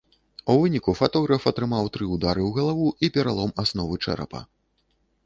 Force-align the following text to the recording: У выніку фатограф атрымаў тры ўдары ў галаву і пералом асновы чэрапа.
У 0.51 0.53
выніку 0.61 0.93
фатограф 0.99 1.43
атрымаў 1.51 1.89
тры 1.97 2.07
ўдары 2.15 2.41
ў 2.45 2.49
галаву 2.57 2.87
і 3.07 3.11
пералом 3.19 3.53
асновы 3.65 4.01
чэрапа. 4.07 4.41